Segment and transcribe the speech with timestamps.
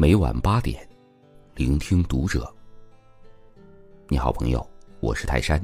[0.00, 0.88] 每晚八点，
[1.56, 2.50] 聆听读者。
[4.08, 4.66] 你好，朋友，
[5.00, 5.62] 我是泰山，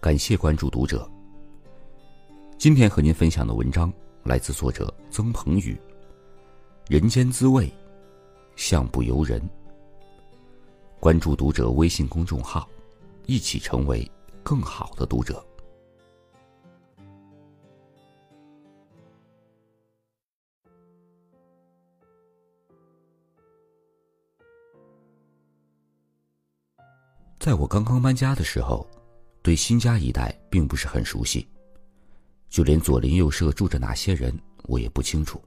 [0.00, 1.06] 感谢关注读者。
[2.56, 5.78] 今天和您分享的文章来自作者曾鹏宇。
[6.88, 7.70] 人间滋味，
[8.56, 9.38] 相不由人。
[10.98, 12.66] 关注读者微信公众号，
[13.26, 14.10] 一起成为
[14.42, 15.46] 更好的读者。
[27.44, 28.88] 在我刚刚搬家的时候，
[29.42, 31.46] 对新家一带并不是很熟悉，
[32.48, 35.38] 就连左邻右舍住着哪些人，我也不清楚。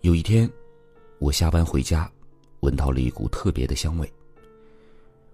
[0.00, 0.50] 有一天，
[1.20, 2.10] 我下班回家，
[2.62, 4.12] 闻到了一股特别的香味。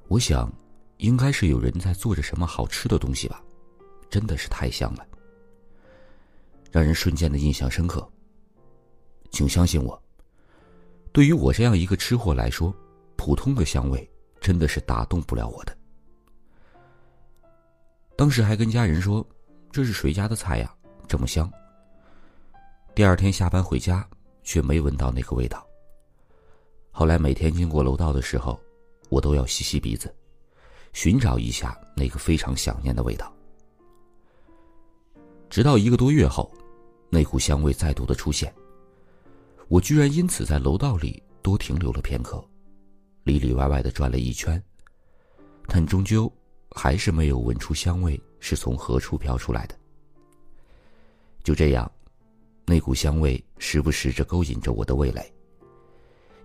[0.07, 0.53] 我想，
[0.99, 3.43] 应该是有人在做着什么好吃的东西吧，
[4.11, 5.07] 真的是太香了，
[6.71, 8.07] 让人瞬间的印象深刻。
[9.31, 9.99] 请相信我，
[11.11, 12.71] 对于我这样一个吃货来说，
[13.17, 14.07] 普通的香味。
[14.41, 15.77] 真的是打动不了我的。
[18.17, 19.27] 当时还跟家人说
[19.71, 20.75] ：“这是谁家的菜呀？
[21.07, 21.51] 这么香。”
[22.95, 24.05] 第二天下班回家，
[24.43, 25.65] 却没闻到那个味道。
[26.91, 28.59] 后来每天经过楼道的时候，
[29.09, 30.13] 我都要吸吸鼻子，
[30.93, 33.33] 寻找一下那个非常想念的味道。
[35.49, 36.53] 直到一个多月后，
[37.09, 38.53] 那股香味再度的出现，
[39.69, 42.45] 我居然因此在楼道里多停留了片刻。
[43.29, 44.61] 里里外外的转了一圈，
[45.67, 46.33] 但终究
[46.71, 49.79] 还是没有闻出香味是从何处飘出来的。
[51.45, 51.91] 就这样，
[52.65, 55.31] 那股香味时不时着勾引着我的味蕾。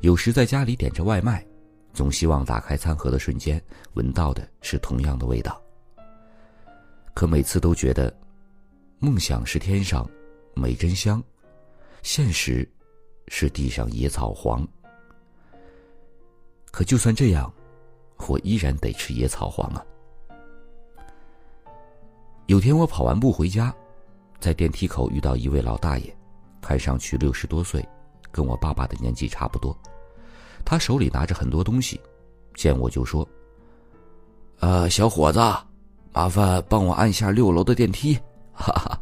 [0.01, 1.45] 有时在家里点着外卖，
[1.93, 3.61] 总希望打开餐盒的瞬间
[3.93, 5.61] 闻到的是同样的味道。
[7.13, 8.13] 可每次都觉得，
[8.99, 10.05] 梦想是天上
[10.53, 11.23] 美珍香，
[12.01, 12.69] 现实
[13.29, 14.67] 是地上野草黄。
[16.73, 17.53] 可就算这样，
[18.27, 19.85] 我依然得吃野草黄啊。
[22.47, 23.71] 有天我跑完步回家，
[24.39, 26.17] 在电梯口遇到一位老大爷，
[26.61, 27.87] 看上去六十多岁，
[28.31, 29.77] 跟我爸爸的年纪差不多。
[30.65, 32.01] 他手里拿着很多东西，
[32.55, 33.27] 见我就说
[34.59, 35.39] ：“呃，小伙子，
[36.11, 38.15] 麻烦帮我按下六楼的电梯。”
[38.51, 38.99] 哈哈。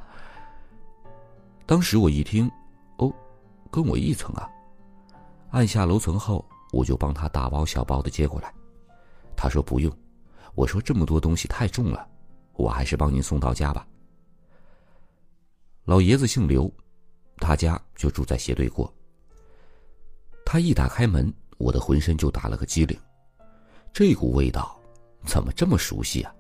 [1.66, 2.52] 当时我一听，
[2.98, 3.10] 哦，
[3.72, 4.50] 跟我一层啊。
[5.52, 6.44] 按下楼层后。
[6.72, 8.54] 我就帮他大包小包的接过来，
[9.36, 9.92] 他说不用，
[10.56, 12.08] 我说这么多东西太重了，
[12.54, 13.86] 我还是帮您送到家吧。
[15.84, 16.72] 老爷子姓刘，
[17.38, 18.92] 他家就住在斜对过。
[20.46, 22.98] 他一打开门，我的浑身就打了个激灵，
[23.94, 24.80] 这股味道
[25.26, 26.34] 怎么这么熟悉啊？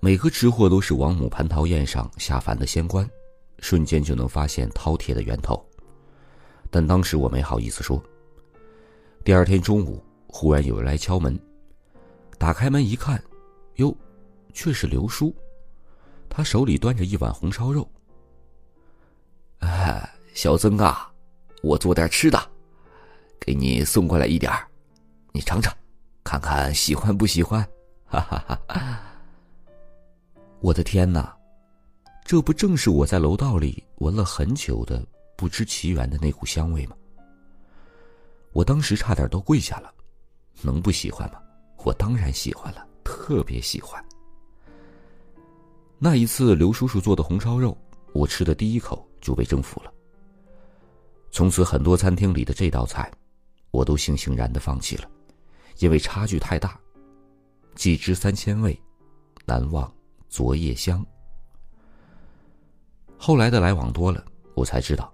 [0.00, 3.08] 每个吃货都是王母蟠桃宴上下凡的仙官，
[3.60, 5.64] 瞬间就能发现饕餮的源头。
[6.74, 8.02] 但当时我没好意思说。
[9.22, 11.38] 第二天中午，忽然有人来敲门，
[12.36, 13.22] 打开门一看，
[13.76, 13.96] 哟，
[14.52, 15.32] 却是刘叔，
[16.28, 17.88] 他手里端着一碗红烧肉。
[19.60, 21.08] 哎，小曾啊，
[21.62, 22.50] 我做点吃的，
[23.38, 24.66] 给你送过来一点儿，
[25.30, 25.72] 你尝尝，
[26.24, 27.64] 看看喜欢不喜欢？
[28.06, 29.00] 哈哈哈！
[30.58, 31.36] 我的天哪，
[32.24, 35.06] 这不正是我在楼道里闻了很久的？
[35.36, 36.96] 不知其源的那股香味吗？
[38.52, 39.92] 我当时差点都跪下了，
[40.62, 41.40] 能不喜欢吗？
[41.78, 44.02] 我当然喜欢了，特别喜欢。
[45.98, 47.76] 那一次刘叔叔做的红烧肉，
[48.12, 49.92] 我吃的第一口就被征服了。
[51.30, 53.10] 从此，很多餐厅里的这道菜，
[53.70, 55.10] 我都悻悻然的放弃了，
[55.78, 56.78] 因为差距太大。
[57.74, 58.80] 几知三千味，
[59.44, 59.92] 难忘
[60.28, 61.04] 昨夜香。
[63.18, 64.24] 后来的来往多了，
[64.54, 65.12] 我才知道。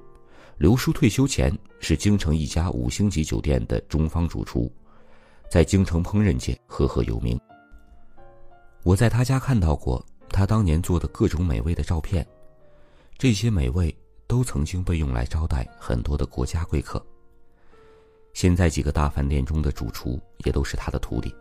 [0.61, 4.71] 刘叔退休前是京城一家五星级酒店的中方主厨，
[5.51, 7.41] 在京城烹饪界赫赫有名。
[8.83, 12.27] 我在他家看到过他当年做的各种美味的照片，
[13.17, 13.97] 这些美味
[14.27, 17.03] 都曾经被用来招待很多的国家贵客。
[18.35, 21.35] 现在几个大饭店中的主厨也都是他的徒弟。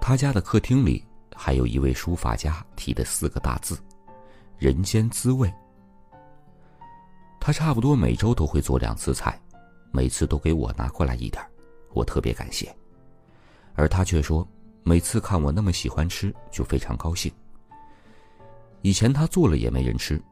[0.00, 1.04] 他家的客厅里
[1.36, 3.78] 还有一位书法家题的四个大字
[4.58, 5.48] ：“人间滋味。”
[7.50, 9.36] 他差不多每周都会做两次菜，
[9.90, 11.44] 每次都给我拿过来一点
[11.92, 12.72] 我特别感谢。
[13.74, 14.46] 而他却说，
[14.84, 17.28] 每次看我那么喜欢吃，就非常高兴。
[18.82, 20.22] 以前他做了也没人吃，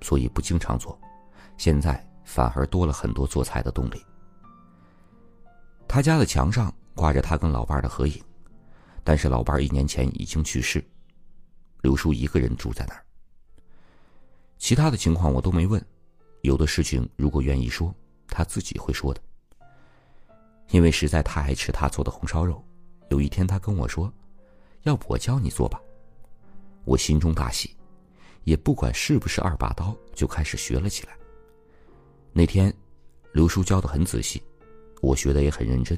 [0.00, 0.98] 所以不经常做，
[1.58, 4.02] 现在反而多了很多做菜的动力。
[5.86, 8.18] 他家的墙上挂着他跟老伴的合影，
[9.04, 10.82] 但是老伴一年前已经去世，
[11.82, 13.04] 刘叔一个人住在那儿。
[14.56, 15.78] 其他的情况我都没问。
[16.42, 17.94] 有的事情如果愿意说，
[18.28, 19.20] 他自己会说的。
[20.70, 22.62] 因为实在太爱吃他做的红烧肉，
[23.10, 24.12] 有一天他跟我说
[24.82, 25.80] ：“要不我教你做吧。”
[26.84, 27.76] 我心中大喜，
[28.42, 31.16] 也不管是不是二把刀，就开始学了起来。
[32.32, 32.74] 那天，
[33.32, 34.42] 刘叔教的很仔细，
[35.00, 35.96] 我学的也很认真。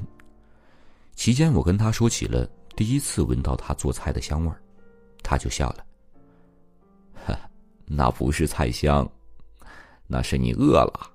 [1.15, 2.45] 期间，我跟他说起了
[2.75, 4.61] 第一次闻到他做菜的香味儿，
[5.23, 5.85] 他就笑了。
[7.25, 7.49] 哈，
[7.85, 9.09] 那不是菜香，
[10.07, 11.11] 那是你饿了。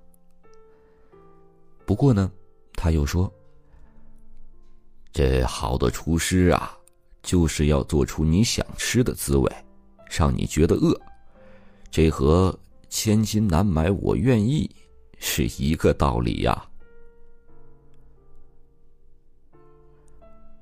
[1.87, 2.31] 不过呢，
[2.75, 3.33] 他又说
[5.13, 6.77] ：“这好的厨师啊，
[7.23, 9.53] 就是要做出你想吃的滋味，
[10.09, 10.99] 让你觉得饿。
[11.91, 12.57] 这和
[12.89, 14.71] 千金难买我愿意
[15.19, 16.67] 是一个道理呀。”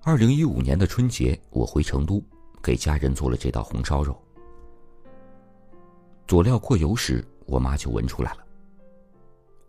[0.03, 2.25] 二零一五年的春节，我回成都，
[2.63, 4.19] 给家人做了这道红烧肉。
[6.27, 8.47] 佐料过油时，我妈就闻出来了。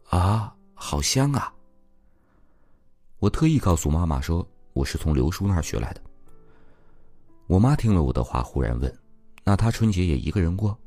[0.10, 1.52] 啊，好香啊！
[3.20, 6.02] 我特意告诉妈妈说，我是从刘叔那儿学来的。
[7.48, 9.00] 我妈听了我的话，忽然问
[9.46, 10.78] ：“那他春节也一个人过？”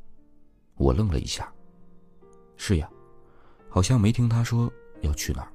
[0.77, 1.51] 我愣了一下。
[2.57, 2.87] 是呀，
[3.69, 5.51] 好像没听他说要去哪儿，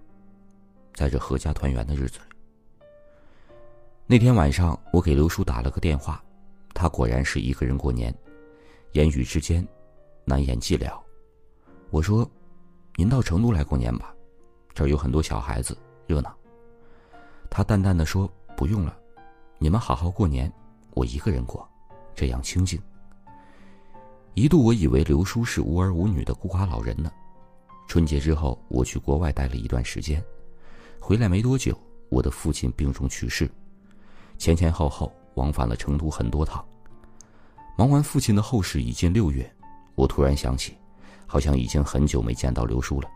[0.94, 2.37] 在这阖家团圆的日子里。
[4.06, 6.23] 那天晚上，我给刘叔打了个电话，
[6.75, 8.12] 他果然是一个人过年，
[8.93, 9.67] 言语之间
[10.25, 11.00] 难言寂寥。
[11.90, 12.29] 我说
[12.96, 14.14] ：“您到成都来过年吧，
[14.75, 15.76] 这儿有很多小孩子，
[16.06, 16.35] 热闹。”
[17.50, 18.96] 他淡淡的说：“不用了，
[19.58, 20.52] 你们好好过年，
[20.94, 21.67] 我一个人过，
[22.14, 22.81] 这样清静。”
[24.35, 27.11] 一度我以为刘叔是无儿无女的孤寡老人呢。
[27.88, 30.23] 春节之后，我去国外待了一段时间，
[31.00, 31.76] 回来没多久，
[32.08, 33.50] 我的父亲病重去世。
[34.37, 36.64] 前前后后往返了成都很多趟。
[37.76, 39.50] 忙完父亲的后事已近六月，
[39.96, 40.77] 我突然想起，
[41.28, 43.08] 好像已经很久没见到刘叔了。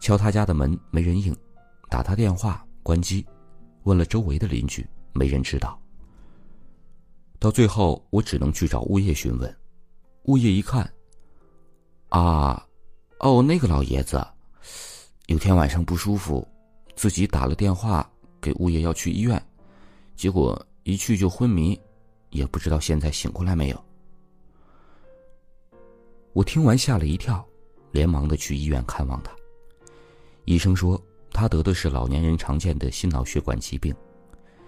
[0.00, 1.34] 敲他家的门没人应，
[1.88, 3.24] 打他电话关机，
[3.84, 5.80] 问了周围的邻居没人知道。
[7.38, 9.56] 到最后我只能去找物业询问，
[10.24, 10.92] 物业一看，
[12.08, 12.66] 啊，
[13.20, 14.22] 哦那个老爷子，
[15.26, 16.46] 有天晚上不舒服，
[16.96, 18.10] 自己打了电话
[18.40, 19.42] 给物业要去医院。
[20.16, 21.78] 结果一去就昏迷，
[22.30, 23.84] 也不知道现在醒过来没有。
[26.34, 27.46] 我听完吓了一跳，
[27.92, 29.30] 连忙的去医院看望他。
[30.46, 31.00] 医生说
[31.30, 33.94] 他得的是老年人常见的心脑血管疾病，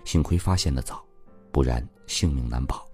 [0.05, 1.05] 幸亏发现的早，
[1.51, 2.89] 不然性命难保。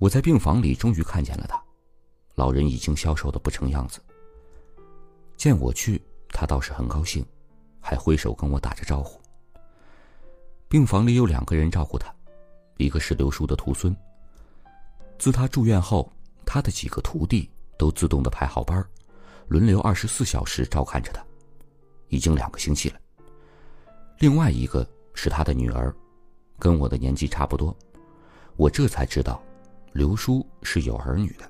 [0.00, 1.62] 我在病房里终于看见了他，
[2.34, 4.00] 老人已经消瘦的不成样子。
[5.36, 7.24] 见我去，他倒是很高兴，
[7.80, 9.20] 还挥手跟我打着招呼。
[10.68, 12.12] 病房里有两个人照顾他，
[12.76, 13.96] 一个是刘叔的徒孙。
[15.16, 16.12] 自他住院后，
[16.50, 18.82] 他的几个徒弟都自动的排好班
[19.48, 21.22] 轮流二十四小时照看着他，
[22.08, 22.98] 已经两个星期了。
[24.18, 25.94] 另外一个是他的女儿，
[26.58, 27.76] 跟我的年纪差不多。
[28.56, 29.42] 我这才知道，
[29.92, 31.46] 刘叔是有儿女的。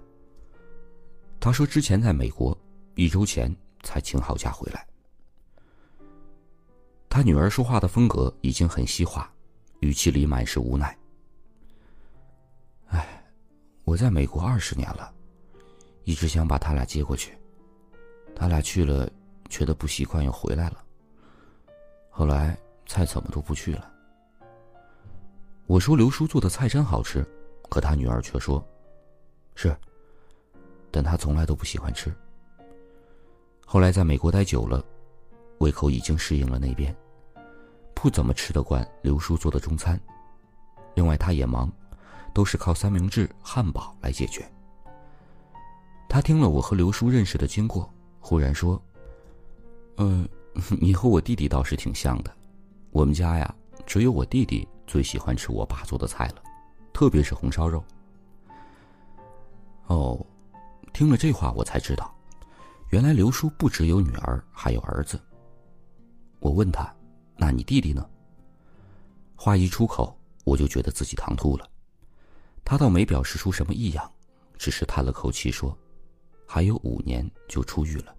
[1.39, 2.59] 他说之前在美国，
[2.97, 3.55] 一周前
[3.85, 4.85] 才请好假回来。
[7.09, 9.33] 他女儿说话的风格已经很西化，
[9.79, 10.99] 语气里满是无奈。
[12.89, 13.18] 哎，我
[13.99, 15.13] 在美国二十年了，
[16.05, 17.37] 一直想把他俩接过去，
[18.35, 19.11] 他俩去了，
[19.49, 20.85] 觉得不习惯，又回来了。
[22.09, 23.91] 后来菜怎么都不去了。
[25.67, 27.27] 我说刘叔做的菜真好吃，
[27.69, 28.65] 可他女儿却说
[29.57, 29.77] ：“是，
[30.93, 32.15] 但他从来都不喜欢吃。”
[33.67, 34.85] 后来在美国待久了。
[35.59, 36.95] 胃口已经适应了那边，
[37.93, 40.01] 不怎么吃得惯刘叔做的中餐。
[40.95, 41.69] 另外他也忙，
[42.33, 44.49] 都是靠三明治、汉堡来解决。
[46.09, 48.81] 他听了我和刘叔认识的经过，忽然说
[49.99, 50.29] ：“嗯，
[50.81, 52.35] 你和我弟弟倒是挺像的。
[52.91, 53.55] 我们家呀，
[53.87, 56.43] 只有我弟弟最喜欢吃我爸做的菜了，
[56.93, 57.85] 特别是红烧肉。”
[59.89, 60.25] 哦，
[60.93, 62.15] 听了这话，我才知道，
[62.91, 65.21] 原来刘叔不只有女儿，还有儿子。
[66.41, 66.91] 我问他
[67.37, 68.09] ：“那你弟弟呢？”
[69.37, 71.69] 话一出口，我就觉得自己唐突了。
[72.65, 74.13] 他倒没表示出什么异样，
[74.57, 75.77] 只是叹了口气说
[76.47, 78.15] ：“还有五年就出狱了。”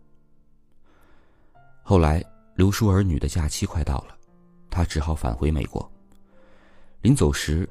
[1.84, 2.24] 后来
[2.55, 4.17] 刘叔儿女的假期快到了，
[4.69, 5.89] 他只好返回美国。
[7.01, 7.67] 临走时，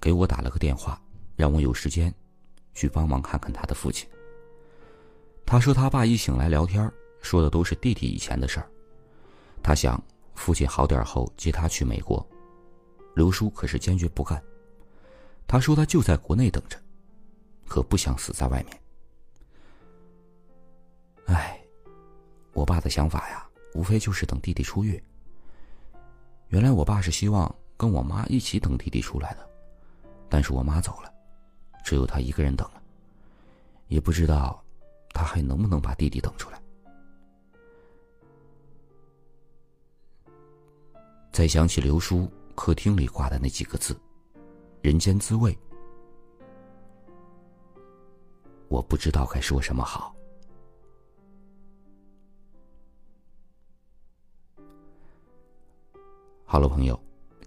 [0.00, 1.00] 给我打了个电话，
[1.36, 2.12] 让我有时间
[2.74, 4.08] 去帮忙看看他的父亲。
[5.44, 8.68] 他说他爸一醒来聊天，说的都是弟弟以前的事儿。
[9.62, 10.02] 他想，
[10.34, 12.26] 父亲好点后接他去美国。
[13.14, 14.42] 刘叔可是坚决不干。
[15.46, 16.76] 他说他就在国内等着，
[17.66, 18.80] 可不想死在外面。
[21.26, 21.60] 哎
[22.52, 25.02] 我爸的想法呀，无非就是等弟弟出狱。
[26.48, 29.48] 原来我爸是希望跟我妈一起等弟弟出来的，
[30.28, 31.12] 但是我妈走了，
[31.84, 32.82] 只有他一个人等了。
[33.88, 34.64] 也不知道
[35.10, 36.60] 他还能不能把弟弟等出来。
[41.30, 44.00] 再想起刘叔客厅里挂的那几个字
[44.86, 45.52] “人间滋味”，
[48.70, 50.14] 我不知道该说什么好。
[56.44, 56.96] 好了，朋友，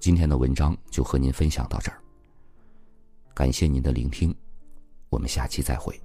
[0.01, 2.03] 今天的文章就和您分享到这儿。
[3.33, 4.35] 感谢您的聆听，
[5.09, 5.97] 我们下期再会。